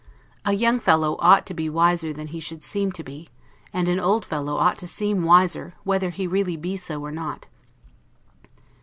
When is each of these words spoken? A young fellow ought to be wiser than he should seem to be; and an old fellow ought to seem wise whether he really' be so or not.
A 0.45 0.53
young 0.53 0.79
fellow 0.79 1.15
ought 1.19 1.45
to 1.45 1.53
be 1.53 1.69
wiser 1.69 2.11
than 2.11 2.29
he 2.29 2.39
should 2.39 2.63
seem 2.63 2.91
to 2.93 3.03
be; 3.03 3.29
and 3.71 3.87
an 3.87 3.99
old 3.99 4.25
fellow 4.25 4.57
ought 4.57 4.79
to 4.79 4.87
seem 4.87 5.21
wise 5.21 5.55
whether 5.83 6.09
he 6.09 6.25
really' 6.25 6.57
be 6.57 6.75
so 6.75 6.99
or 7.03 7.11
not. 7.11 7.47